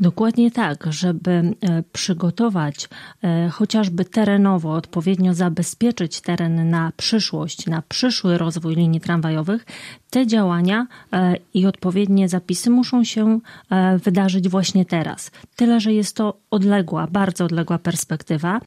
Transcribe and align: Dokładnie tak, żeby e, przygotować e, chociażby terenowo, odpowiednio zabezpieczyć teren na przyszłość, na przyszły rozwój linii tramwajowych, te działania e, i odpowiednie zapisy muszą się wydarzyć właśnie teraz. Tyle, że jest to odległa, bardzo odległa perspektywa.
Dokładnie 0.00 0.50
tak, 0.50 0.86
żeby 0.90 1.30
e, 1.30 1.54
przygotować 1.92 2.88
e, 3.22 3.48
chociażby 3.48 4.04
terenowo, 4.04 4.72
odpowiednio 4.72 5.34
zabezpieczyć 5.34 6.20
teren 6.20 6.70
na 6.70 6.92
przyszłość, 6.96 7.66
na 7.66 7.82
przyszły 7.82 8.38
rozwój 8.38 8.74
linii 8.74 9.00
tramwajowych, 9.00 9.66
te 10.10 10.26
działania 10.26 10.86
e, 11.12 11.34
i 11.54 11.66
odpowiednie 11.66 12.28
zapisy 12.28 12.70
muszą 12.70 13.04
się 13.04 13.40
wydarzyć 14.04 14.48
właśnie 14.48 14.84
teraz. 14.84 15.30
Tyle, 15.56 15.80
że 15.80 15.92
jest 15.92 16.16
to 16.16 16.36
odległa, 16.50 17.06
bardzo 17.06 17.44
odległa 17.44 17.78
perspektywa. 17.78 18.60